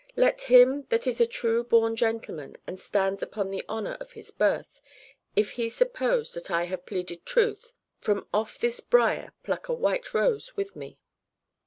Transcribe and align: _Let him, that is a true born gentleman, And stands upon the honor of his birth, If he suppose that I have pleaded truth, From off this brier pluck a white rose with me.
_Let 0.15 0.41
him, 0.49 0.87
that 0.89 1.05
is 1.05 1.21
a 1.21 1.27
true 1.27 1.63
born 1.63 1.95
gentleman, 1.95 2.57
And 2.65 2.79
stands 2.79 3.21
upon 3.21 3.51
the 3.51 3.63
honor 3.69 3.97
of 3.99 4.13
his 4.13 4.31
birth, 4.31 4.81
If 5.35 5.51
he 5.51 5.69
suppose 5.69 6.33
that 6.33 6.49
I 6.49 6.63
have 6.63 6.87
pleaded 6.87 7.23
truth, 7.23 7.75
From 7.99 8.27
off 8.33 8.57
this 8.57 8.79
brier 8.79 9.33
pluck 9.43 9.69
a 9.69 9.75
white 9.75 10.11
rose 10.15 10.57
with 10.57 10.75
me. 10.75 10.97